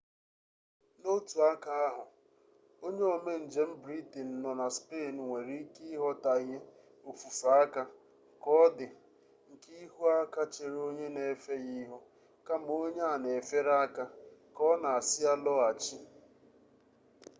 [0.99, 2.03] n'otu aka ahụ
[2.85, 6.57] onye ome njem britenụ nọ na spenụ nwere ike ịghọtaghie
[7.09, 7.83] ofufe aka
[8.41, 8.87] ka ọdị
[9.51, 11.97] nke ihu aka chere onye na-efe ya ihu
[12.47, 14.03] kama onye a na-efere aka
[14.55, 15.97] ka ọ na-asị ya lọghachi